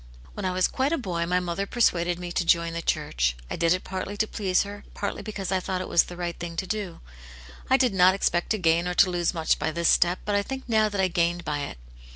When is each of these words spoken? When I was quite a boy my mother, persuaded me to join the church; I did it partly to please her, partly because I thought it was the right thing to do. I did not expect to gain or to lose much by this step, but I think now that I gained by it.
When 0.33 0.45
I 0.45 0.51
was 0.51 0.67
quite 0.67 0.91
a 0.91 0.97
boy 0.97 1.27
my 1.27 1.39
mother, 1.39 1.67
persuaded 1.67 2.17
me 2.17 2.31
to 2.31 2.43
join 2.43 2.73
the 2.73 2.81
church; 2.81 3.35
I 3.51 3.55
did 3.55 3.71
it 3.71 3.83
partly 3.83 4.17
to 4.17 4.25
please 4.25 4.63
her, 4.63 4.83
partly 4.95 5.21
because 5.21 5.51
I 5.51 5.59
thought 5.59 5.79
it 5.79 5.87
was 5.87 6.05
the 6.05 6.17
right 6.17 6.35
thing 6.35 6.55
to 6.55 6.65
do. 6.65 7.01
I 7.69 7.77
did 7.77 7.93
not 7.93 8.15
expect 8.15 8.49
to 8.49 8.57
gain 8.57 8.87
or 8.87 8.95
to 8.95 9.11
lose 9.11 9.35
much 9.35 9.59
by 9.59 9.69
this 9.69 9.89
step, 9.89 10.17
but 10.25 10.33
I 10.33 10.41
think 10.41 10.67
now 10.67 10.89
that 10.89 10.99
I 11.01 11.07
gained 11.07 11.45
by 11.45 11.59
it. 11.65 11.77